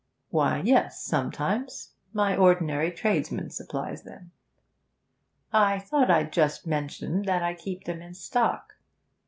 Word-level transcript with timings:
'Why, 0.31 0.61
yes, 0.63 1.03
sometimes. 1.05 1.91
My 2.11 2.35
ordinary 2.35 2.91
tradesman 2.91 3.51
supplies 3.51 4.01
them.' 4.01 4.31
'I 5.53 5.77
thought 5.77 6.09
I'd 6.09 6.33
just 6.33 6.65
mention 6.65 7.21
that 7.27 7.43
I 7.43 7.53
keep 7.53 7.83
them 7.83 8.01
in 8.01 8.15
stock.' 8.15 8.73